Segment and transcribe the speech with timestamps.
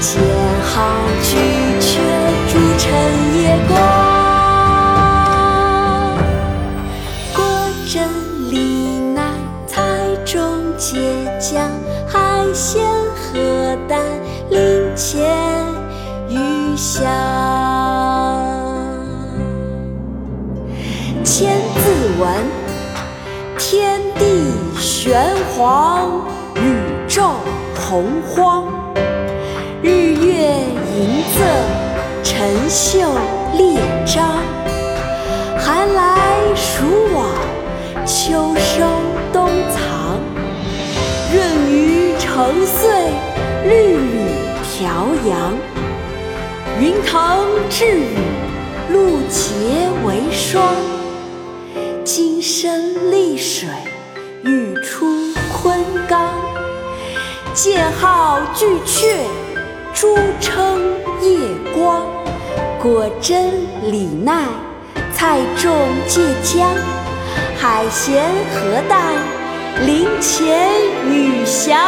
[0.00, 0.18] 煎
[0.64, 0.80] 好
[1.20, 1.36] 鸡
[1.78, 2.00] 翅，
[2.48, 2.90] 煮成
[3.36, 3.76] 夜光。
[7.36, 7.44] 果
[7.86, 8.08] 珍
[8.50, 9.20] 李奶，
[9.66, 9.82] 菜
[10.24, 10.40] 中
[10.78, 10.98] 皆
[11.38, 11.68] 浆。
[12.08, 12.82] 海鲜
[13.14, 14.00] 河淡，
[14.48, 15.28] 林前
[16.30, 17.04] 鱼香。
[21.22, 22.26] 千字文，
[23.58, 26.22] 天地玄黄，
[26.54, 27.34] 宇宙
[27.78, 28.79] 洪荒。
[32.40, 32.98] 陈秀
[33.52, 34.26] 列张。
[35.58, 37.26] 寒来暑往，
[38.06, 38.82] 秋收
[39.30, 40.18] 冬藏。
[41.30, 43.10] 润余成岁，
[43.68, 44.24] 绿缕
[44.62, 44.88] 飘
[45.28, 45.54] 扬。
[46.80, 48.16] 云腾致雨，
[48.88, 50.74] 露结为霜。
[52.02, 53.68] 金生丽水，
[54.44, 55.04] 玉出
[55.52, 56.30] 昆冈。
[57.52, 59.26] 剑号巨阙，
[59.92, 60.80] 珠称
[61.20, 61.38] 夜
[61.74, 62.02] 光。
[62.82, 63.52] 果真
[63.92, 64.48] 李奈，
[65.12, 65.70] 菜重
[66.08, 66.66] 芥姜。
[67.58, 69.12] 海咸河淡，
[69.84, 70.70] 林前
[71.06, 71.78] 雨翔。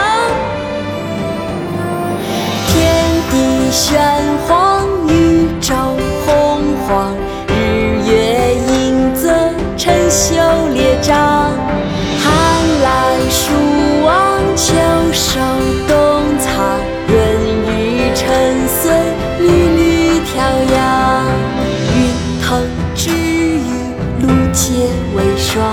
[24.52, 24.70] 皆
[25.16, 25.64] 为霜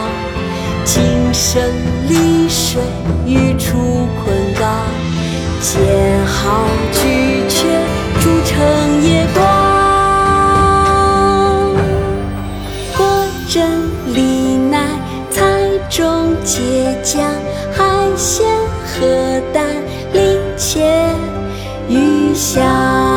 [0.85, 1.03] 金
[1.33, 1.61] 生
[2.07, 2.81] 丽水
[3.25, 4.85] 玉出昆冈
[5.59, 7.65] 剑号巨阙
[8.21, 9.43] 珠称夜光。
[12.97, 13.05] 果
[13.49, 13.69] 珍
[14.13, 14.79] 李崃
[15.29, 15.37] 菜
[15.89, 17.19] 中皆浆
[17.73, 17.83] 海
[18.15, 18.47] 鲜
[18.85, 19.67] 河淡
[20.13, 21.13] 鳞切
[21.89, 23.08] 鱼香